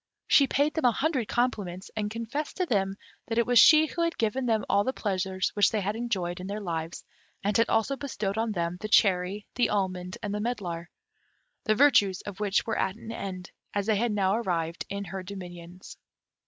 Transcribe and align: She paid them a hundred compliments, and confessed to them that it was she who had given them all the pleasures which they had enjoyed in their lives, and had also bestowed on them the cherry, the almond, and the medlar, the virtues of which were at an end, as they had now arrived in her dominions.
She 0.25 0.47
paid 0.47 0.73
them 0.73 0.85
a 0.85 0.91
hundred 0.91 1.27
compliments, 1.27 1.91
and 1.95 2.09
confessed 2.09 2.57
to 2.57 2.65
them 2.65 2.95
that 3.27 3.37
it 3.37 3.45
was 3.45 3.59
she 3.59 3.85
who 3.85 4.01
had 4.01 4.17
given 4.17 4.47
them 4.47 4.65
all 4.67 4.83
the 4.83 4.93
pleasures 4.93 5.49
which 5.53 5.69
they 5.69 5.79
had 5.81 5.95
enjoyed 5.95 6.39
in 6.39 6.47
their 6.47 6.59
lives, 6.59 7.05
and 7.43 7.55
had 7.55 7.69
also 7.69 7.95
bestowed 7.95 8.35
on 8.35 8.51
them 8.53 8.77
the 8.81 8.87
cherry, 8.89 9.45
the 9.53 9.69
almond, 9.69 10.17
and 10.23 10.33
the 10.33 10.39
medlar, 10.41 10.89
the 11.65 11.75
virtues 11.75 12.23
of 12.23 12.39
which 12.39 12.65
were 12.65 12.79
at 12.79 12.95
an 12.95 13.11
end, 13.11 13.51
as 13.75 13.85
they 13.85 13.95
had 13.95 14.11
now 14.11 14.35
arrived 14.35 14.87
in 14.89 15.03
her 15.05 15.21
dominions. 15.21 15.99